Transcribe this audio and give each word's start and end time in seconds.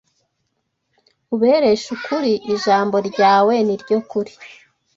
Ubereshe 1.33 1.87
ukuri: 1.97 2.33
ijambo 2.53 2.95
ryawe 3.09 3.53
ni 3.65 3.75
ryo 3.81 3.97
kuri 4.09 4.33